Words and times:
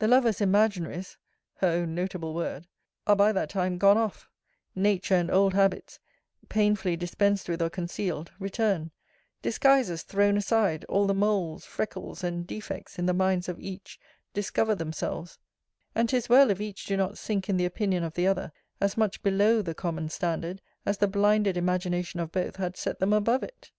'The 0.00 0.08
lovers 0.08 0.38
imaginaries 0.40 1.16
[her 1.58 1.68
own 1.68 1.94
notable 1.94 2.34
word!] 2.34 2.66
are 3.06 3.14
by 3.14 3.30
that 3.30 3.48
time 3.48 3.78
gone 3.78 3.96
off; 3.96 4.28
nature 4.74 5.14
and 5.14 5.30
old 5.30 5.54
habits 5.54 6.00
(painfully 6.48 6.96
dispensed 6.96 7.48
with 7.48 7.62
or 7.62 7.70
concealed) 7.70 8.32
return: 8.40 8.90
disguises 9.42 10.02
thrown 10.02 10.36
aside, 10.36 10.84
all 10.86 11.06
the 11.06 11.14
moles, 11.14 11.64
freckles, 11.64 12.24
and 12.24 12.48
defects 12.48 12.98
in 12.98 13.06
the 13.06 13.14
minds 13.14 13.48
of 13.48 13.60
each 13.60 14.00
discover 14.34 14.74
themselves; 14.74 15.38
and 15.94 16.08
'tis 16.08 16.28
well 16.28 16.50
if 16.50 16.60
each 16.60 16.86
do 16.86 16.96
not 16.96 17.16
sink 17.16 17.48
in 17.48 17.56
the 17.56 17.64
opinion 17.64 18.02
of 18.02 18.14
the 18.14 18.26
other, 18.26 18.50
as 18.80 18.96
much 18.96 19.22
below 19.22 19.62
the 19.62 19.72
common 19.72 20.08
standard, 20.08 20.60
as 20.84 20.98
the 20.98 21.06
blinded 21.06 21.56
imagination 21.56 22.18
of 22.18 22.32
both 22.32 22.56
had 22.56 22.76
set 22.76 22.98
them 22.98 23.12
above 23.12 23.44
it. 23.44 23.70